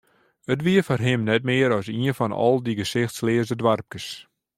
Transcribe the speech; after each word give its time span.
It 0.53 0.61
wie 0.65 0.83
foar 0.87 1.01
him 1.07 1.21
net 1.25 1.43
mear 1.49 1.69
as 1.77 1.87
ien 1.97 2.15
fan 2.19 2.33
al 2.43 2.57
dy 2.65 2.73
gesichtleaze 2.79 3.55
doarpkes. 3.57 4.07